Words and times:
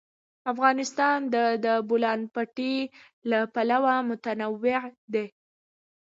افغانستان 0.51 1.17
د 1.33 1.35
د 1.65 1.67
بولان 1.89 2.19
پټي 2.33 2.75
له 3.29 3.39
پلوه 3.53 3.95
متنوع 4.09 4.81
دی. 5.13 5.25